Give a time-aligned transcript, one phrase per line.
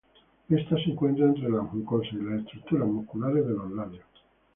[0.49, 4.03] Esta se encuentra entre las mucosas y las estructuras musculares de los labios.